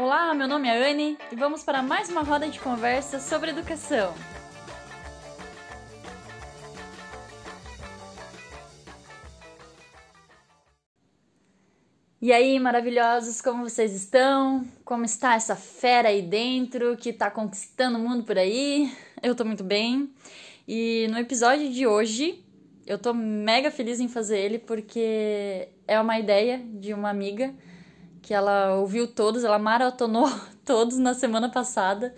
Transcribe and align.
Olá, 0.00 0.32
meu 0.32 0.46
nome 0.46 0.68
é 0.68 0.92
Anne 0.92 1.18
e 1.32 1.34
vamos 1.34 1.64
para 1.64 1.82
mais 1.82 2.08
uma 2.08 2.22
roda 2.22 2.48
de 2.48 2.60
conversa 2.60 3.18
sobre 3.18 3.50
educação. 3.50 4.14
E 12.22 12.32
aí, 12.32 12.60
maravilhosos, 12.60 13.40
como 13.42 13.68
vocês 13.68 13.92
estão? 13.92 14.64
Como 14.84 15.04
está 15.04 15.34
essa 15.34 15.56
fera 15.56 16.10
aí 16.10 16.22
dentro 16.22 16.96
que 16.96 17.08
está 17.08 17.28
conquistando 17.28 17.98
o 17.98 18.00
mundo 18.00 18.22
por 18.22 18.38
aí? 18.38 18.96
Eu 19.20 19.34
tô 19.34 19.44
muito 19.44 19.64
bem. 19.64 20.14
E 20.68 21.08
no 21.10 21.18
episódio 21.18 21.68
de 21.70 21.88
hoje, 21.88 22.44
eu 22.86 22.98
tô 23.00 23.12
mega 23.12 23.68
feliz 23.68 23.98
em 23.98 24.06
fazer 24.06 24.38
ele 24.38 24.60
porque 24.60 25.70
é 25.88 26.00
uma 26.00 26.20
ideia 26.20 26.62
de 26.64 26.94
uma 26.94 27.10
amiga 27.10 27.52
que 28.28 28.34
ela 28.34 28.74
ouviu 28.74 29.08
todos, 29.08 29.42
ela 29.42 29.58
maratonou 29.58 30.28
todos 30.62 30.98
na 30.98 31.14
semana 31.14 31.48
passada. 31.48 32.14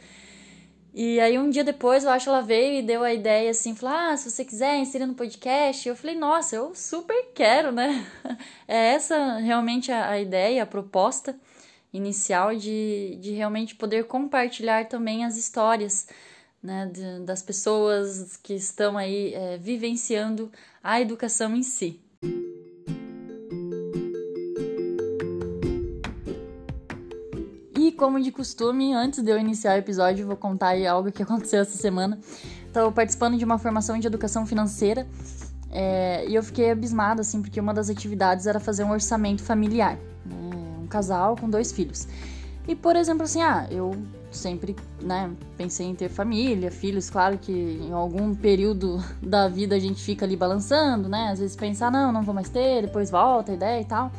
E 0.93 1.21
aí 1.21 1.39
um 1.39 1.49
dia 1.49 1.63
depois, 1.63 2.03
eu 2.03 2.11
acho 2.11 2.29
ela 2.29 2.41
veio 2.41 2.81
e 2.81 2.83
deu 2.83 3.05
a 3.05 3.15
ideia 3.15 3.49
assim, 3.53 3.77
falou: 3.77 3.95
"Ah, 3.97 4.17
se 4.17 4.29
você 4.29 4.45
quiser 4.45 4.77
inserir 4.79 5.07
no 5.07 5.15
podcast". 5.15 5.89
Eu 5.89 5.95
falei: 5.95 6.17
"Nossa, 6.17 6.57
eu 6.57 6.75
super 6.75 7.27
quero, 7.33 7.71
né?". 7.71 8.05
É 8.67 8.95
essa 8.95 9.37
realmente 9.37 9.93
a, 9.93 10.11
a 10.11 10.21
ideia, 10.21 10.65
a 10.65 10.67
proposta 10.67 11.39
inicial 11.93 12.57
de, 12.57 13.17
de 13.21 13.31
realmente 13.31 13.77
poder 13.77 14.07
compartilhar 14.07 14.89
também 14.89 15.25
as 15.25 15.37
histórias 15.37 16.09
né, 16.61 16.91
de, 16.93 17.25
das 17.25 17.41
pessoas 17.41 18.37
que 18.37 18.55
estão 18.55 18.99
aí 18.99 19.33
é, 19.33 19.59
vivenciando 19.59 20.51
a 20.83 21.01
educação 21.01 21.55
em 21.55 21.63
si. 21.63 22.01
Como 28.01 28.19
de 28.19 28.33
costume, 28.33 28.95
antes 28.95 29.23
de 29.23 29.31
eu 29.31 29.39
iniciar 29.39 29.75
o 29.75 29.79
episódio, 29.79 30.27
vou 30.27 30.35
contar 30.35 30.75
algo 30.89 31.13
que 31.13 31.21
aconteceu 31.23 31.61
essa 31.61 31.77
semana. 31.77 32.19
Estou 32.67 32.91
participando 32.91 33.37
de 33.37 33.45
uma 33.45 33.59
formação 33.59 33.99
de 33.99 34.07
educação 34.07 34.47
financeira 34.47 35.07
é, 35.71 36.25
e 36.27 36.35
eu 36.35 36.43
fiquei 36.43 36.71
abismada, 36.71 37.21
assim, 37.21 37.43
porque 37.43 37.61
uma 37.61 37.75
das 37.75 37.91
atividades 37.91 38.47
era 38.47 38.59
fazer 38.59 38.85
um 38.85 38.91
orçamento 38.91 39.43
familiar. 39.43 39.99
Né, 40.25 40.35
um 40.83 40.87
casal 40.87 41.37
com 41.37 41.51
dois 41.51 41.73
filhos. 41.73 42.09
E, 42.67 42.75
por 42.75 42.97
exemplo, 42.97 43.25
assim, 43.25 43.43
ah, 43.43 43.67
eu 43.71 43.95
sempre, 44.31 44.75
né, 45.03 45.31
pensei 45.59 45.87
em 45.87 45.95
ter 45.95 46.09
família, 46.09 46.71
filhos, 46.71 47.11
claro 47.11 47.37
que 47.37 47.53
em 47.53 47.93
algum 47.93 48.35
período 48.35 49.05
da 49.21 49.47
vida 49.47 49.77
a 49.77 49.79
gente 49.79 50.03
fica 50.03 50.25
ali 50.25 50.37
balançando, 50.37 51.07
né? 51.07 51.29
Às 51.33 51.39
vezes 51.39 51.55
pensar, 51.55 51.89
ah, 51.89 51.91
não, 51.91 52.13
não 52.13 52.23
vou 52.23 52.35
mais 52.35 52.49
ter, 52.49 52.81
depois 52.81 53.11
volta 53.11 53.53
a 53.53 53.55
ideia 53.55 53.81
e 53.83 53.85
tal. 53.85 54.11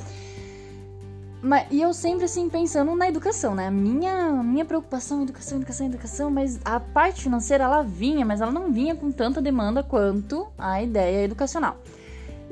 Mas, 1.42 1.68
e 1.72 1.82
eu 1.82 1.92
sempre 1.92 2.26
assim 2.26 2.48
pensando 2.50 2.96
na 2.96 3.08
educação, 3.08 3.56
né? 3.56 3.68
A 3.68 3.72
minha, 3.72 4.32
minha 4.44 4.64
preocupação, 4.64 5.24
educação, 5.24 5.58
educação, 5.58 5.88
educação, 5.88 6.30
mas 6.30 6.60
a 6.64 6.80
parte 6.80 7.24
financeira 7.24 7.64
ela 7.64 7.82
vinha, 7.82 8.24
mas 8.24 8.42
ela 8.42 8.52
não 8.52 8.72
vinha 8.72 8.96
com 8.96 9.12
tanta 9.12 9.42
demanda 9.42 9.82
quanto 9.82 10.48
a 10.56 10.84
ideia 10.84 11.24
educacional. 11.24 11.80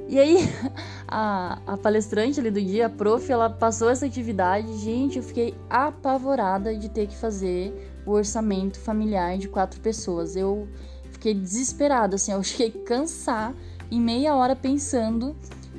E 0.08 0.18
aí, 0.18 0.38
a, 1.08 1.60
a 1.68 1.78
palestrante 1.78 2.40
ali 2.40 2.50
do 2.50 2.60
dia, 2.60 2.88
a 2.88 2.90
prof, 2.90 3.32
ela 3.32 3.48
passou 3.48 3.92
essa 3.92 4.08
atividade. 4.08 4.76
Gente, 4.80 5.18
eu 5.18 5.24
fiquei 5.24 5.54
apavorada 5.70 6.76
de 6.76 6.90
ter 6.90 7.06
que 7.06 7.16
fazer 7.16 7.72
o 8.08 8.12
orçamento 8.12 8.80
familiar 8.80 9.38
de 9.38 9.48
quatro 9.48 9.80
pessoas. 9.82 10.36
Eu 10.36 10.68
fiquei 11.12 11.36
desesperada, 11.36 12.16
assim, 12.16 12.32
eu 12.32 12.42
cheguei 12.44 12.82
a 12.82 12.86
cansar 12.86 13.54
em 13.92 14.02
meia 14.02 14.34
hora 14.34 14.56
pensando 14.56 15.36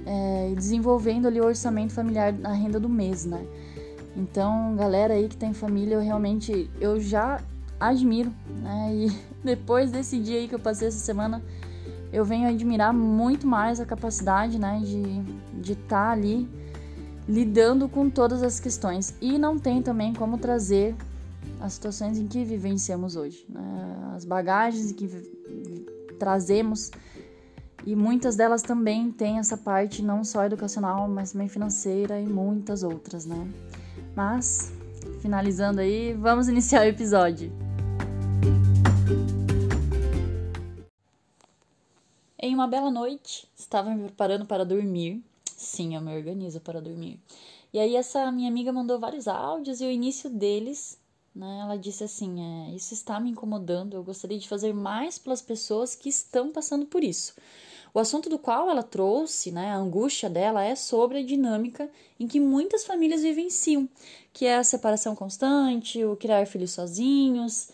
é, 0.06 0.52
desenvolvendo 0.54 1.26
ali 1.26 1.40
o 1.40 1.44
orçamento 1.44 1.92
familiar 1.92 2.32
na 2.32 2.52
renda 2.52 2.78
do 2.80 2.88
mês, 2.88 3.24
né? 3.24 3.44
Então, 4.16 4.74
galera 4.76 5.14
aí 5.14 5.28
que 5.28 5.36
tem 5.36 5.52
família, 5.52 5.94
eu 5.94 6.00
realmente, 6.00 6.70
eu 6.80 7.00
já 7.00 7.40
admiro, 7.78 8.32
né? 8.62 8.90
E 9.42 9.46
depois 9.46 9.90
desse 9.90 10.18
dia 10.18 10.38
aí 10.38 10.48
que 10.48 10.54
eu 10.54 10.58
passei 10.58 10.88
essa 10.88 10.98
semana, 10.98 11.42
eu 12.12 12.24
venho 12.24 12.48
admirar 12.48 12.92
muito 12.92 13.46
mais 13.46 13.80
a 13.80 13.86
capacidade, 13.86 14.58
né, 14.58 14.82
de 15.54 15.72
estar 15.72 15.86
tá 15.88 16.10
ali 16.10 16.46
lidando 17.28 17.88
com 17.88 18.10
todas 18.10 18.42
as 18.42 18.58
questões. 18.58 19.14
E 19.20 19.38
não 19.38 19.58
tem 19.58 19.80
também 19.80 20.12
como 20.12 20.36
trazer 20.36 20.94
as 21.60 21.74
situações 21.74 22.18
em 22.18 22.26
que 22.26 22.44
vivenciamos 22.44 23.16
hoje, 23.16 23.44
né? 23.48 24.12
as 24.14 24.24
bagagens 24.24 24.92
que 24.92 25.08
trazemos 26.18 26.90
e 27.86 27.96
muitas 27.96 28.36
delas 28.36 28.62
também 28.62 29.10
têm 29.10 29.38
essa 29.38 29.56
parte 29.56 30.02
não 30.02 30.22
só 30.22 30.44
educacional, 30.44 31.08
mas 31.08 31.32
também 31.32 31.48
financeira 31.48 32.20
e 32.20 32.26
muitas 32.26 32.82
outras, 32.82 33.24
né? 33.24 33.48
Mas, 34.14 34.72
finalizando 35.22 35.80
aí, 35.80 36.12
vamos 36.12 36.48
iniciar 36.48 36.82
o 36.82 36.88
episódio. 36.88 37.50
Em 42.38 42.54
uma 42.54 42.66
bela 42.66 42.90
noite, 42.90 43.48
estava 43.56 43.90
me 43.90 44.04
preparando 44.04 44.44
para 44.44 44.64
dormir. 44.64 45.22
Sim, 45.56 45.94
eu 45.94 46.00
me 46.00 46.14
organizo 46.14 46.60
para 46.60 46.80
dormir. 46.80 47.18
E 47.72 47.78
aí 47.78 47.96
essa 47.96 48.30
minha 48.32 48.48
amiga 48.48 48.72
mandou 48.72 48.98
vários 48.98 49.28
áudios 49.28 49.80
e 49.80 49.86
o 49.86 49.90
início 49.90 50.28
deles, 50.28 50.98
né, 51.34 51.60
ela 51.62 51.76
disse 51.76 52.04
assim, 52.04 52.40
é, 52.40 52.74
isso 52.74 52.92
está 52.92 53.20
me 53.20 53.30
incomodando, 53.30 53.94
eu 53.94 54.02
gostaria 54.02 54.38
de 54.38 54.48
fazer 54.48 54.72
mais 54.72 55.18
pelas 55.18 55.40
pessoas 55.40 55.94
que 55.94 56.08
estão 56.08 56.50
passando 56.50 56.86
por 56.86 57.04
isso. 57.04 57.34
O 57.92 57.98
assunto 57.98 58.28
do 58.28 58.38
qual 58.38 58.70
ela 58.70 58.82
trouxe, 58.82 59.50
né, 59.50 59.70
a 59.70 59.76
angústia 59.76 60.30
dela, 60.30 60.64
é 60.64 60.74
sobre 60.74 61.18
a 61.18 61.24
dinâmica 61.24 61.90
em 62.18 62.26
que 62.26 62.38
muitas 62.38 62.84
famílias 62.84 63.22
vivenciam, 63.22 63.88
que 64.32 64.46
é 64.46 64.56
a 64.56 64.64
separação 64.64 65.14
constante, 65.14 66.04
o 66.04 66.16
criar 66.16 66.46
filhos 66.46 66.72
sozinhos, 66.72 67.70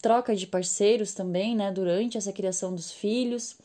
troca 0.00 0.36
de 0.36 0.46
parceiros 0.46 1.14
também, 1.14 1.56
né, 1.56 1.72
durante 1.72 2.18
essa 2.18 2.32
criação 2.32 2.74
dos 2.74 2.92
filhos. 2.92 3.56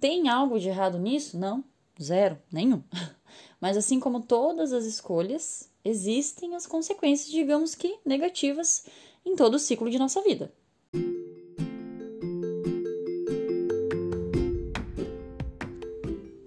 Tem 0.00 0.28
algo 0.28 0.58
de 0.58 0.68
errado 0.68 0.98
nisso? 0.98 1.38
Não, 1.38 1.62
zero, 2.00 2.38
nenhum. 2.50 2.82
Mas 3.60 3.76
assim 3.76 4.00
como 4.00 4.20
todas 4.20 4.72
as 4.72 4.84
escolhas, 4.84 5.69
existem 5.84 6.54
as 6.54 6.66
consequências, 6.66 7.30
digamos 7.30 7.74
que 7.74 7.98
negativas, 8.04 8.84
em 9.24 9.36
todo 9.36 9.54
o 9.54 9.58
ciclo 9.58 9.90
de 9.90 9.98
nossa 9.98 10.22
vida. 10.22 10.52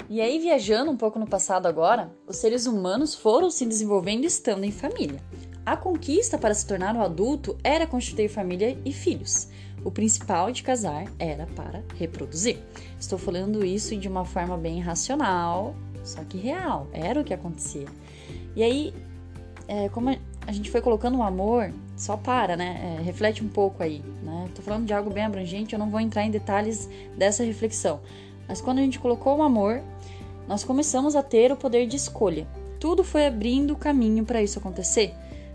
E 0.09 0.21
aí, 0.21 0.37
viajando 0.39 0.91
um 0.91 0.97
pouco 0.97 1.17
no 1.17 1.27
passado 1.27 1.65
agora, 1.65 2.15
os 2.27 2.37
seres 2.37 2.67
humanos 2.67 3.15
foram 3.15 3.49
se 3.49 3.65
desenvolvendo 3.65 4.25
estando 4.25 4.63
em 4.63 4.71
família. 4.71 5.19
A 5.65 5.75
conquista 5.75 6.37
para 6.37 6.53
se 6.53 6.67
tornar 6.67 6.95
um 6.95 7.01
adulto 7.01 7.57
era 7.63 7.87
constituir 7.87 8.29
família 8.29 8.77
e 8.85 8.93
filhos 8.93 9.47
o 9.83 9.91
principal 9.91 10.51
de 10.51 10.63
casar 10.63 11.05
era 11.19 11.45
para 11.47 11.83
reproduzir. 11.97 12.57
Estou 12.99 13.19
falando 13.19 13.65
isso 13.65 13.95
de 13.95 14.07
uma 14.07 14.25
forma 14.25 14.57
bem 14.57 14.79
racional, 14.79 15.75
só 16.03 16.23
que 16.23 16.37
real, 16.37 16.87
era 16.93 17.19
o 17.19 17.23
que 17.23 17.33
acontecia. 17.33 17.87
E 18.55 18.63
aí, 18.63 18.93
é, 19.67 19.89
como 19.89 20.09
a 20.45 20.51
gente 20.51 20.69
foi 20.69 20.81
colocando 20.81 21.17
o 21.17 21.23
amor, 21.23 21.71
só 21.95 22.17
para, 22.17 22.55
né? 22.55 22.97
É, 22.99 23.01
reflete 23.01 23.43
um 23.43 23.47
pouco 23.47 23.81
aí, 23.81 24.03
né? 24.23 24.49
Tô 24.53 24.61
falando 24.61 24.85
de 24.85 24.93
algo 24.93 25.09
bem 25.09 25.23
abrangente, 25.23 25.73
eu 25.73 25.79
não 25.79 25.89
vou 25.89 25.99
entrar 25.99 26.23
em 26.23 26.31
detalhes 26.31 26.89
dessa 27.17 27.43
reflexão. 27.43 27.99
Mas 28.47 28.59
quando 28.59 28.79
a 28.79 28.81
gente 28.81 28.99
colocou 28.99 29.37
o 29.37 29.43
amor, 29.43 29.81
nós 30.47 30.63
começamos 30.63 31.15
a 31.15 31.23
ter 31.23 31.51
o 31.51 31.55
poder 31.55 31.87
de 31.87 31.95
escolha. 31.95 32.47
Tudo 32.79 33.03
foi 33.03 33.25
abrindo 33.25 33.71
o 33.71 33.77
caminho 33.77 34.25
para 34.25 34.41
isso 34.41 34.59
acontecer. 34.59 35.13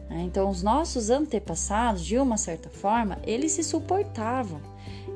Né? 0.08 0.22
Então, 0.22 0.48
os 0.48 0.62
nossos 0.62 1.10
antepassados, 1.10 2.04
de 2.04 2.16
uma 2.18 2.38
certa 2.38 2.70
forma, 2.70 3.18
eles 3.24 3.52
se 3.52 3.62
suportavam. 3.62 4.60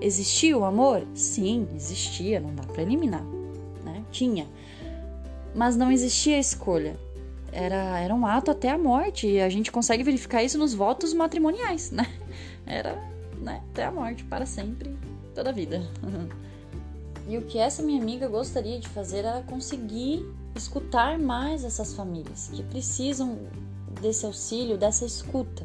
Existia 0.00 0.56
o 0.58 0.64
amor? 0.64 1.06
Sim, 1.14 1.66
existia, 1.75 2.41
não 2.41 2.54
dá 2.54 2.64
para 2.64 2.82
eliminar. 2.82 3.25
Né? 3.84 4.02
Tinha. 4.10 4.47
Mas 5.54 5.76
não 5.76 5.91
existia 5.91 6.38
escolha. 6.38 6.96
Era, 7.52 8.00
era 8.00 8.14
um 8.14 8.26
ato 8.26 8.50
até 8.50 8.70
a 8.70 8.78
morte, 8.78 9.26
e 9.26 9.40
a 9.40 9.49
gente 9.49 9.70
consegue 9.70 10.02
verificar 10.02 10.43
isso 10.43 10.56
nos 10.56 10.72
votos 10.72 11.12
matrimoniais, 11.12 11.90
né? 11.90 12.06
Era 12.66 12.94
né, 13.38 13.62
até 13.70 13.84
a 13.84 13.93
morte, 13.93 14.25
para 14.25 14.46
sempre, 14.46 14.96
toda 15.34 15.50
a 15.50 15.52
vida. 15.52 15.82
e 17.28 17.37
o 17.37 17.43
que 17.43 17.58
essa 17.58 17.82
minha 17.82 18.00
amiga 18.00 18.26
gostaria 18.26 18.81
de 18.81 18.88
fazer 18.88 19.19
era 19.19 19.43
conseguir 19.43 20.25
escutar 20.54 21.19
mais 21.19 21.62
essas 21.64 21.93
famílias 21.93 22.50
que 22.52 22.62
precisam 22.62 23.38
desse 24.00 24.25
auxílio, 24.25 24.78
dessa 24.78 25.05
escuta. 25.05 25.62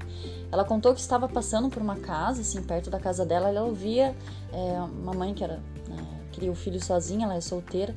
Ela 0.51 0.63
contou 0.65 0.93
que 0.93 0.99
estava 0.99 1.27
passando 1.27 1.69
por 1.69 1.81
uma 1.81 1.95
casa, 1.95 2.41
assim, 2.41 2.61
perto 2.61 2.89
da 2.89 2.99
casa 2.99 3.25
dela, 3.25 3.49
ela 3.49 3.63
ouvia 3.63 4.15
é, 4.51 4.79
uma 4.81 5.13
mãe 5.13 5.33
que 5.33 5.43
era 5.43 5.61
né, 5.87 6.05
cria 6.33 6.51
o 6.51 6.55
filho 6.55 6.83
sozinha, 6.83 7.25
ela 7.25 7.35
é 7.35 7.41
solteira, 7.41 7.95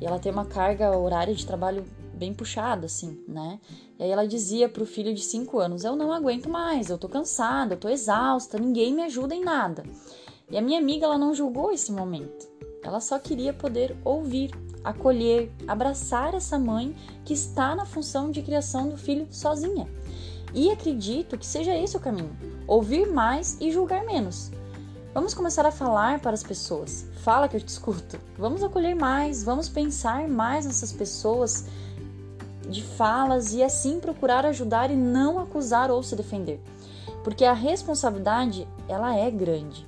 e 0.00 0.06
ela 0.06 0.18
tem 0.18 0.32
uma 0.32 0.44
carga 0.44 0.96
horária 0.96 1.34
de 1.34 1.44
trabalho 1.44 1.84
bem 2.22 2.32
puxada, 2.32 2.86
assim, 2.86 3.20
né? 3.26 3.58
E 3.98 4.04
aí 4.04 4.10
ela 4.10 4.28
dizia 4.28 4.68
pro 4.68 4.86
filho 4.86 5.12
de 5.12 5.22
5 5.22 5.58
anos: 5.58 5.82
Eu 5.82 5.96
não 5.96 6.12
aguento 6.12 6.48
mais, 6.48 6.88
eu 6.88 6.96
tô 6.96 7.08
cansada, 7.08 7.74
eu 7.74 7.78
tô 7.78 7.88
exausta, 7.88 8.58
ninguém 8.58 8.94
me 8.94 9.02
ajuda 9.02 9.34
em 9.34 9.42
nada. 9.42 9.82
E 10.48 10.56
a 10.56 10.62
minha 10.62 10.78
amiga, 10.78 11.06
ela 11.06 11.18
não 11.18 11.34
julgou 11.34 11.72
esse 11.72 11.90
momento. 11.90 12.46
Ela 12.84 13.00
só 13.00 13.18
queria 13.18 13.52
poder 13.52 13.96
ouvir, 14.04 14.52
acolher, 14.84 15.50
abraçar 15.66 16.32
essa 16.34 16.58
mãe 16.58 16.94
que 17.24 17.34
está 17.34 17.74
na 17.74 17.86
função 17.86 18.30
de 18.30 18.40
criação 18.42 18.88
do 18.88 18.96
filho 18.96 19.26
sozinha. 19.30 19.88
E 20.54 20.70
acredito 20.70 21.36
que 21.36 21.46
seja 21.46 21.76
esse 21.76 21.96
o 21.96 22.00
caminho: 22.00 22.36
ouvir 22.68 23.10
mais 23.10 23.56
e 23.60 23.72
julgar 23.72 24.04
menos. 24.04 24.52
Vamos 25.12 25.34
começar 25.34 25.66
a 25.66 25.72
falar 25.72 26.20
para 26.20 26.32
as 26.32 26.42
pessoas. 26.44 27.06
Fala 27.24 27.48
que 27.48 27.56
eu 27.56 27.60
te 27.60 27.68
escuto. 27.68 28.18
Vamos 28.38 28.62
acolher 28.62 28.94
mais, 28.94 29.42
vamos 29.42 29.68
pensar 29.68 30.28
mais 30.28 30.64
nessas 30.64 30.92
pessoas 30.92 31.66
de 32.72 32.82
falas 32.82 33.52
e 33.52 33.62
assim 33.62 34.00
procurar 34.00 34.44
ajudar 34.46 34.90
e 34.90 34.96
não 34.96 35.38
acusar 35.38 35.90
ou 35.90 36.02
se 36.02 36.16
defender. 36.16 36.60
Porque 37.22 37.44
a 37.44 37.52
responsabilidade, 37.52 38.66
ela 38.88 39.14
é 39.14 39.30
grande. 39.30 39.86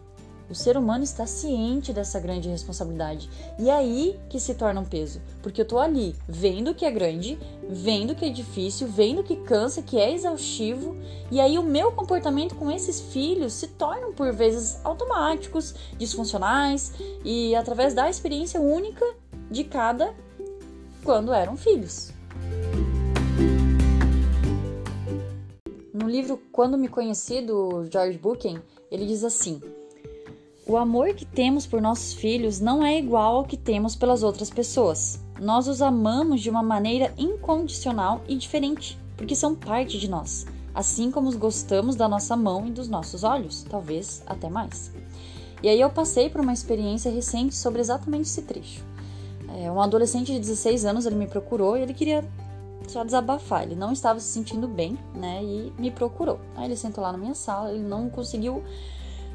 O 0.48 0.54
ser 0.54 0.76
humano 0.76 1.02
está 1.02 1.26
ciente 1.26 1.92
dessa 1.92 2.20
grande 2.20 2.48
responsabilidade. 2.48 3.30
E 3.58 3.70
é 3.70 3.74
aí 3.74 4.20
que 4.28 4.38
se 4.38 4.54
torna 4.54 4.80
um 4.80 4.84
peso. 4.84 5.20
Porque 5.42 5.60
eu 5.60 5.64
tô 5.64 5.78
ali, 5.78 6.14
vendo 6.28 6.74
que 6.74 6.84
é 6.84 6.90
grande, 6.90 7.38
vendo 7.68 8.14
que 8.14 8.26
é 8.26 8.28
difícil, 8.28 8.86
vendo 8.86 9.24
que 9.24 9.36
cansa, 9.36 9.82
que 9.82 9.98
é 9.98 10.12
exaustivo. 10.12 10.96
E 11.30 11.40
aí 11.40 11.58
o 11.58 11.62
meu 11.62 11.92
comportamento 11.92 12.54
com 12.56 12.70
esses 12.70 13.00
filhos 13.00 13.54
se 13.54 13.68
tornam 13.68 14.12
por 14.12 14.32
vezes 14.32 14.78
automáticos, 14.84 15.74
disfuncionais 15.96 16.92
e 17.24 17.54
através 17.54 17.94
da 17.94 18.08
experiência 18.08 18.60
única 18.60 19.04
de 19.50 19.64
cada 19.64 20.14
quando 21.02 21.32
eram 21.32 21.56
filhos. 21.56 22.13
No 26.04 26.10
livro 26.10 26.38
Quando 26.52 26.76
Me 26.76 26.86
Conheci, 26.86 27.40
do 27.40 27.86
George 27.90 28.18
Buchan, 28.18 28.60
ele 28.90 29.06
diz 29.06 29.24
assim: 29.24 29.58
O 30.66 30.76
amor 30.76 31.14
que 31.14 31.24
temos 31.24 31.66
por 31.66 31.80
nossos 31.80 32.12
filhos 32.12 32.60
não 32.60 32.84
é 32.84 32.98
igual 32.98 33.36
ao 33.36 33.44
que 33.44 33.56
temos 33.56 33.96
pelas 33.96 34.22
outras 34.22 34.50
pessoas. 34.50 35.18
Nós 35.40 35.66
os 35.66 35.80
amamos 35.80 36.42
de 36.42 36.50
uma 36.50 36.62
maneira 36.62 37.14
incondicional 37.16 38.20
e 38.28 38.36
diferente, 38.36 38.98
porque 39.16 39.34
são 39.34 39.54
parte 39.54 39.98
de 39.98 40.06
nós, 40.06 40.44
assim 40.74 41.10
como 41.10 41.26
os 41.26 41.36
gostamos 41.36 41.96
da 41.96 42.06
nossa 42.06 42.36
mão 42.36 42.66
e 42.66 42.70
dos 42.70 42.86
nossos 42.86 43.24
olhos, 43.24 43.62
talvez 43.62 44.22
até 44.26 44.50
mais. 44.50 44.92
E 45.62 45.70
aí 45.70 45.80
eu 45.80 45.88
passei 45.88 46.28
por 46.28 46.42
uma 46.42 46.52
experiência 46.52 47.10
recente 47.10 47.56
sobre 47.56 47.80
exatamente 47.80 48.28
esse 48.28 48.42
trecho. 48.42 48.84
É, 49.56 49.72
um 49.72 49.80
adolescente 49.80 50.32
de 50.32 50.38
16 50.38 50.84
anos 50.84 51.06
ele 51.06 51.16
me 51.16 51.26
procurou 51.26 51.78
e 51.78 51.80
ele 51.80 51.94
queria 51.94 52.22
só 52.94 53.04
desabafar. 53.04 53.64
Ele 53.64 53.74
não 53.74 53.92
estava 53.92 54.18
se 54.20 54.28
sentindo 54.28 54.66
bem, 54.66 54.98
né? 55.14 55.42
E 55.42 55.72
me 55.78 55.90
procurou. 55.90 56.40
Aí 56.56 56.66
ele 56.66 56.76
sentou 56.76 57.02
lá 57.02 57.12
na 57.12 57.18
minha 57.18 57.34
sala, 57.34 57.72
ele 57.72 57.82
não 57.82 58.08
conseguiu 58.08 58.62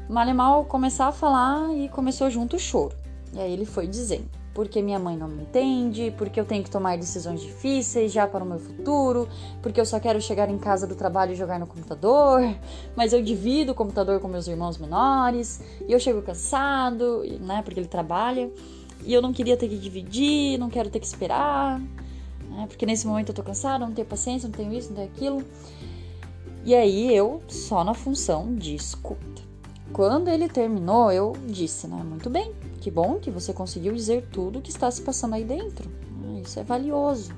mal 0.08 0.26
e 0.26 0.34
mal 0.34 0.64
começar 0.64 1.06
a 1.06 1.12
falar 1.12 1.72
e 1.76 1.88
começou 1.88 2.28
junto 2.30 2.56
o 2.56 2.58
choro. 2.58 2.96
E 3.32 3.38
aí 3.38 3.52
ele 3.52 3.64
foi 3.64 3.86
dizendo: 3.86 4.28
porque 4.54 4.82
minha 4.82 4.98
mãe 4.98 5.16
não 5.16 5.28
me 5.28 5.42
entende, 5.42 6.12
porque 6.16 6.40
eu 6.40 6.44
tenho 6.44 6.64
que 6.64 6.70
tomar 6.70 6.96
decisões 6.96 7.40
difíceis 7.40 8.12
já 8.12 8.26
para 8.26 8.42
o 8.42 8.46
meu 8.46 8.58
futuro, 8.58 9.28
porque 9.62 9.80
eu 9.80 9.86
só 9.86 10.00
quero 10.00 10.20
chegar 10.20 10.48
em 10.48 10.58
casa 10.58 10.86
do 10.86 10.96
trabalho 10.96 11.32
e 11.32 11.36
jogar 11.36 11.60
no 11.60 11.66
computador, 11.66 12.42
mas 12.96 13.12
eu 13.12 13.22
divido 13.22 13.72
o 13.72 13.74
computador 13.74 14.20
com 14.20 14.26
meus 14.26 14.48
irmãos 14.48 14.78
menores 14.78 15.60
e 15.86 15.92
eu 15.92 16.00
chego 16.00 16.22
cansado, 16.22 17.22
né, 17.40 17.62
porque 17.62 17.78
ele 17.78 17.88
trabalha, 17.88 18.50
e 19.04 19.14
eu 19.14 19.22
não 19.22 19.32
queria 19.32 19.56
ter 19.56 19.68
que 19.68 19.78
dividir, 19.78 20.58
não 20.58 20.68
quero 20.68 20.90
ter 20.90 20.98
que 20.98 21.06
esperar, 21.06 21.80
né? 22.50 22.66
Porque 22.66 22.84
nesse 22.84 23.06
momento 23.06 23.30
eu 23.30 23.34
tô 23.34 23.42
cansada, 23.42 23.86
não 23.86 23.94
tenho 23.94 24.06
paciência, 24.06 24.48
não 24.48 24.54
tenho 24.54 24.72
isso, 24.72 24.88
não 24.88 24.96
tenho 24.96 25.08
aquilo. 25.08 25.44
E 26.64 26.74
aí 26.74 27.14
eu 27.14 27.42
só 27.48 27.82
na 27.82 27.94
função 27.94 28.54
de 28.54 28.74
escuta. 28.74 29.42
Quando 29.92 30.28
ele 30.28 30.48
terminou, 30.48 31.10
eu 31.10 31.32
disse, 31.46 31.88
né? 31.88 32.02
Muito 32.02 32.28
bem, 32.28 32.52
que 32.80 32.90
bom 32.90 33.18
que 33.18 33.30
você 33.30 33.52
conseguiu 33.52 33.94
dizer 33.94 34.28
tudo 34.30 34.58
o 34.58 34.62
que 34.62 34.70
está 34.70 34.90
se 34.90 35.02
passando 35.02 35.34
aí 35.34 35.44
dentro. 35.44 35.90
Né? 36.20 36.42
Isso 36.44 36.60
é 36.60 36.62
valioso. 36.62 37.32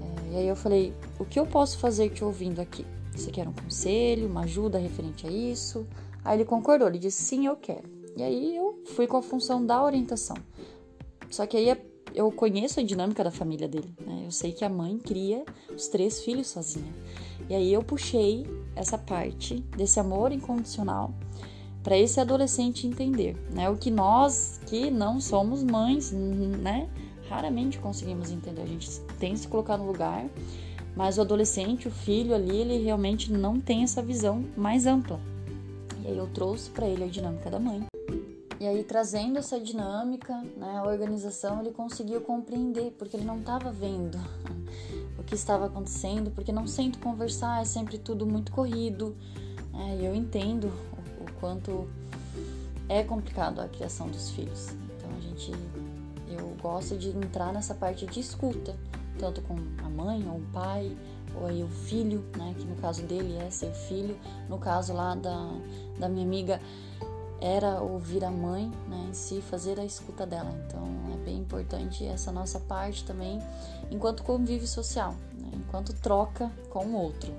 É, 0.00 0.32
e 0.32 0.36
aí 0.36 0.48
eu 0.48 0.56
falei, 0.56 0.94
o 1.18 1.24
que 1.24 1.38
eu 1.38 1.46
posso 1.46 1.78
fazer 1.78 2.10
te 2.10 2.24
ouvindo 2.24 2.60
aqui? 2.60 2.86
Você 3.14 3.30
quer 3.30 3.46
um 3.46 3.52
conselho, 3.52 4.26
uma 4.26 4.42
ajuda 4.42 4.78
referente 4.78 5.26
a 5.26 5.30
isso? 5.30 5.86
Aí 6.24 6.38
ele 6.38 6.44
concordou, 6.44 6.88
ele 6.88 6.98
disse, 6.98 7.22
sim, 7.22 7.46
eu 7.46 7.56
quero. 7.56 7.90
E 8.16 8.22
aí 8.22 8.56
eu 8.56 8.82
fui 8.94 9.06
com 9.06 9.16
a 9.16 9.22
função 9.22 9.64
da 9.64 9.82
orientação. 9.82 10.36
Só 11.30 11.46
que 11.46 11.56
aí 11.56 11.76
eu 12.14 12.30
conheço 12.30 12.80
a 12.80 12.82
dinâmica 12.82 13.24
da 13.24 13.30
família 13.30 13.68
dele, 13.68 13.92
né? 14.06 14.11
Eu 14.32 14.34
sei 14.34 14.50
que 14.50 14.64
a 14.64 14.68
mãe 14.70 14.96
cria 14.96 15.44
os 15.76 15.88
três 15.88 16.22
filhos 16.22 16.46
sozinha. 16.46 16.90
E 17.50 17.54
aí 17.54 17.70
eu 17.70 17.82
puxei 17.82 18.46
essa 18.74 18.96
parte 18.96 19.56
desse 19.76 20.00
amor 20.00 20.32
incondicional 20.32 21.12
para 21.82 21.98
esse 21.98 22.18
adolescente 22.18 22.86
entender, 22.86 23.36
né? 23.50 23.68
O 23.68 23.76
que 23.76 23.90
nós 23.90 24.58
que 24.66 24.90
não 24.90 25.20
somos 25.20 25.62
mães, 25.62 26.12
né, 26.12 26.88
raramente 27.28 27.78
conseguimos 27.78 28.30
entender. 28.30 28.62
A 28.62 28.66
gente 28.66 28.88
tem 29.20 29.34
que 29.34 29.40
se 29.40 29.48
colocar 29.48 29.76
no 29.76 29.86
lugar, 29.86 30.24
mas 30.96 31.18
o 31.18 31.20
adolescente, 31.20 31.86
o 31.86 31.90
filho 31.90 32.34
ali, 32.34 32.56
ele 32.56 32.82
realmente 32.82 33.30
não 33.30 33.60
tem 33.60 33.82
essa 33.82 34.00
visão 34.00 34.42
mais 34.56 34.86
ampla. 34.86 35.20
E 36.02 36.08
aí 36.08 36.16
eu 36.16 36.26
trouxe 36.28 36.70
para 36.70 36.86
ele 36.86 37.04
a 37.04 37.08
dinâmica 37.08 37.50
da 37.50 37.60
mãe. 37.60 37.84
E 38.62 38.66
aí, 38.68 38.84
trazendo 38.84 39.40
essa 39.40 39.58
dinâmica, 39.58 40.40
né, 40.56 40.78
a 40.78 40.84
organização, 40.84 41.58
ele 41.58 41.72
conseguiu 41.72 42.20
compreender, 42.20 42.94
porque 42.96 43.16
ele 43.16 43.24
não 43.24 43.40
estava 43.40 43.72
vendo 43.72 44.16
o 45.18 45.24
que 45.24 45.34
estava 45.34 45.66
acontecendo, 45.66 46.30
porque 46.30 46.52
não 46.52 46.64
sento 46.64 47.00
conversar, 47.00 47.60
é 47.60 47.64
sempre 47.64 47.98
tudo 47.98 48.24
muito 48.24 48.52
corrido. 48.52 49.16
Né, 49.72 49.98
e 50.00 50.04
eu 50.04 50.14
entendo 50.14 50.66
o, 50.66 51.24
o 51.24 51.32
quanto 51.40 51.88
é 52.88 53.02
complicado 53.02 53.60
a 53.60 53.66
criação 53.66 54.06
dos 54.06 54.30
filhos. 54.30 54.68
Então, 54.96 55.10
a 55.18 55.20
gente, 55.20 55.50
eu 56.28 56.56
gosto 56.62 56.96
de 56.96 57.08
entrar 57.08 57.52
nessa 57.52 57.74
parte 57.74 58.06
de 58.06 58.20
escuta, 58.20 58.76
tanto 59.18 59.42
com 59.42 59.56
a 59.84 59.88
mãe 59.90 60.24
ou 60.28 60.36
o 60.36 60.46
pai, 60.52 60.96
ou 61.34 61.46
aí 61.48 61.64
o 61.64 61.68
filho, 61.68 62.24
né, 62.38 62.54
que 62.56 62.64
no 62.64 62.76
caso 62.76 63.02
dele 63.02 63.38
é 63.38 63.50
ser 63.50 63.72
filho, 63.72 64.16
no 64.48 64.56
caso 64.56 64.92
lá 64.92 65.16
da, 65.16 65.50
da 65.98 66.08
minha 66.08 66.24
amiga 66.24 66.60
era 67.42 67.82
ouvir 67.82 68.24
a 68.24 68.30
mãe 68.30 68.70
né, 68.88 69.06
em 69.10 69.12
si, 69.12 69.42
fazer 69.42 69.80
a 69.80 69.84
escuta 69.84 70.24
dela. 70.24 70.50
Então 70.64 70.86
é 71.12 71.16
bem 71.24 71.38
importante 71.38 72.06
essa 72.06 72.30
nossa 72.30 72.60
parte 72.60 73.04
também, 73.04 73.40
enquanto 73.90 74.22
convívio 74.22 74.68
social, 74.68 75.16
né, 75.34 75.50
enquanto 75.52 75.92
troca 75.92 76.52
com 76.70 76.86
o 76.86 76.94
outro. 76.94 77.32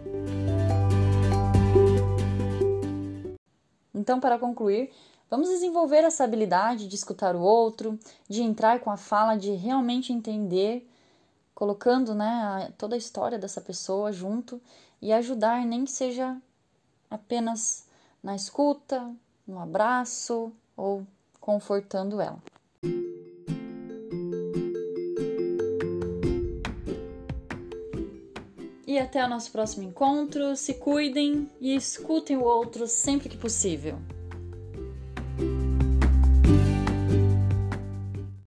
Então, 3.93 4.19
para 4.19 4.37
concluir, 4.37 4.91
vamos 5.29 5.47
desenvolver 5.47 6.03
essa 6.03 6.25
habilidade 6.25 6.89
de 6.89 6.95
escutar 6.95 7.33
o 7.33 7.41
outro, 7.41 7.97
de 8.27 8.41
entrar 8.41 8.81
com 8.81 8.91
a 8.91 8.97
fala, 8.97 9.37
de 9.37 9.51
realmente 9.51 10.11
entender, 10.11 10.85
colocando 11.55 12.13
né, 12.13 12.73
toda 12.77 12.95
a 12.95 12.97
história 12.97 13.39
dessa 13.39 13.61
pessoa 13.61 14.11
junto 14.11 14.59
e 15.01 15.13
ajudar, 15.13 15.65
nem 15.65 15.85
que 15.85 15.91
seja 15.91 16.35
apenas 17.09 17.85
na 18.21 18.35
escuta, 18.35 19.09
no 19.47 19.59
abraço 19.59 20.51
ou 20.75 21.05
confortando 21.39 22.21
ela. 22.21 22.41
E 28.85 28.99
até 28.99 29.25
o 29.25 29.27
nosso 29.27 29.51
próximo 29.51 29.83
encontro. 29.83 30.55
Se 30.55 30.75
cuidem 30.75 31.49
e 31.59 31.75
escutem 31.75 32.37
o 32.37 32.43
outro 32.43 32.87
sempre 32.87 33.27
que 33.27 33.37
possível. 33.37 33.97